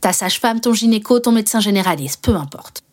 Ta 0.00 0.14
sage-femme, 0.14 0.62
ton 0.62 0.72
gynéco, 0.72 1.20
ton 1.20 1.32
médecin 1.32 1.60
généraliste, 1.60 2.24
peu 2.24 2.34
importe. 2.34 2.84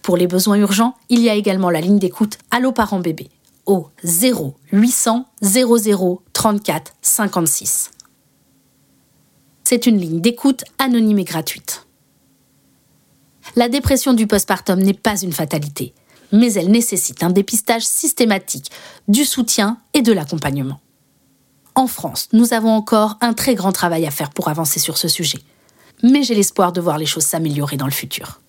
Pour 0.01 0.17
les 0.17 0.27
besoins 0.27 0.57
urgents, 0.57 0.95
il 1.09 1.19
y 1.19 1.29
a 1.29 1.35
également 1.35 1.69
la 1.69 1.81
ligne 1.81 1.99
d'écoute 1.99 2.37
Allo 2.51 2.71
Parents 2.71 2.99
Bébé 2.99 3.29
au 3.65 3.89
0 4.03 4.55
800 4.71 5.25
00 5.41 6.23
34 6.33 6.93
56. 7.01 7.91
C'est 9.63 9.85
une 9.85 9.97
ligne 9.97 10.21
d'écoute 10.21 10.63
anonyme 10.79 11.19
et 11.19 11.25
gratuite. 11.25 11.85
La 13.55 13.69
dépression 13.69 14.13
du 14.13 14.27
postpartum 14.27 14.79
n'est 14.79 14.93
pas 14.93 15.19
une 15.19 15.33
fatalité, 15.33 15.93
mais 16.31 16.53
elle 16.53 16.71
nécessite 16.71 17.23
un 17.23 17.29
dépistage 17.29 17.85
systématique, 17.85 18.71
du 19.07 19.25
soutien 19.25 19.77
et 19.93 20.01
de 20.01 20.13
l'accompagnement. 20.13 20.79
En 21.77 21.85
France, 21.85 22.27
nous 22.33 22.55
avons 22.55 22.71
encore 22.71 23.19
un 23.21 23.33
très 23.33 23.53
grand 23.53 23.71
travail 23.71 24.07
à 24.07 24.11
faire 24.11 24.31
pour 24.31 24.47
avancer 24.47 24.79
sur 24.79 24.97
ce 24.97 25.07
sujet, 25.07 25.37
mais 26.01 26.23
j'ai 26.23 26.33
l'espoir 26.33 26.71
de 26.71 26.81
voir 26.81 26.97
les 26.97 27.05
choses 27.05 27.23
s'améliorer 27.23 27.77
dans 27.77 27.85
le 27.85 27.91
futur. 27.91 28.41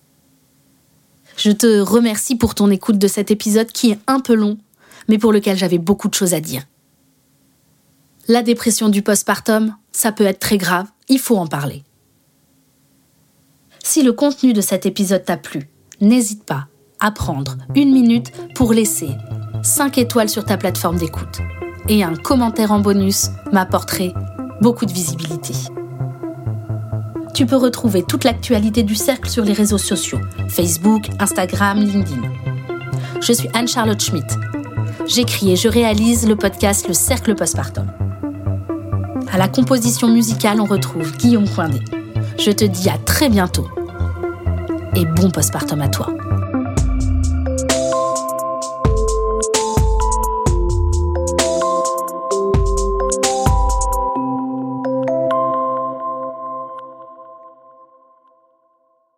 Je 1.37 1.51
te 1.51 1.79
remercie 1.79 2.35
pour 2.35 2.55
ton 2.55 2.71
écoute 2.71 2.97
de 2.97 3.07
cet 3.07 3.29
épisode 3.29 3.71
qui 3.71 3.91
est 3.91 3.99
un 4.07 4.19
peu 4.19 4.33
long, 4.33 4.57
mais 5.09 5.19
pour 5.19 5.31
lequel 5.31 5.57
j'avais 5.57 5.77
beaucoup 5.77 6.07
de 6.07 6.15
choses 6.15 6.33
à 6.33 6.39
dire. 6.39 6.63
La 8.27 8.41
dépression 8.41 8.89
du 8.89 9.03
postpartum, 9.03 9.75
ça 9.91 10.11
peut 10.11 10.25
être 10.25 10.39
très 10.39 10.57
grave, 10.57 10.87
il 11.07 11.19
faut 11.19 11.37
en 11.37 11.45
parler. 11.45 11.83
Si 13.83 14.01
le 14.01 14.11
contenu 14.11 14.53
de 14.53 14.61
cet 14.61 14.87
épisode 14.87 15.23
t'a 15.23 15.37
plu, 15.37 15.69
n'hésite 16.01 16.45
pas 16.45 16.65
à 16.99 17.11
prendre 17.11 17.57
une 17.75 17.91
minute 17.91 18.31
pour 18.55 18.73
laisser 18.73 19.11
5 19.61 19.99
étoiles 19.99 20.29
sur 20.29 20.45
ta 20.45 20.57
plateforme 20.57 20.97
d'écoute. 20.97 21.41
Et 21.91 22.03
un 22.03 22.13
commentaire 22.13 22.71
en 22.71 22.79
bonus 22.79 23.31
m'apporterait 23.51 24.13
beaucoup 24.61 24.85
de 24.85 24.93
visibilité. 24.93 25.53
Tu 27.33 27.47
peux 27.47 27.55
retrouver 27.55 28.03
toute 28.03 28.25
l'actualité 28.25 28.83
du 28.83 28.93
cercle 28.93 29.27
sur 29.27 29.43
les 29.43 29.53
réseaux 29.53 29.79
sociaux, 29.79 30.19
Facebook, 30.49 31.09
Instagram, 31.19 31.79
LinkedIn. 31.79 32.21
Je 33.21 33.33
suis 33.33 33.49
Anne-Charlotte 33.55 33.99
Schmidt. 33.99 34.35
J'écris 35.07 35.51
et 35.51 35.55
je 35.55 35.67
réalise 35.67 36.27
le 36.27 36.35
podcast 36.35 36.87
Le 36.87 36.93
Cercle 36.93 37.33
Postpartum. 37.33 37.87
À 39.31 39.39
la 39.39 39.47
composition 39.47 40.09
musicale, 40.09 40.61
on 40.61 40.65
retrouve 40.65 41.11
Guillaume 41.17 41.49
Coindé. 41.49 41.79
Je 42.37 42.51
te 42.51 42.65
dis 42.65 42.89
à 42.89 42.99
très 42.99 43.29
bientôt 43.29 43.67
et 44.95 45.05
bon 45.05 45.31
postpartum 45.31 45.81
à 45.81 45.87
toi. 45.87 46.18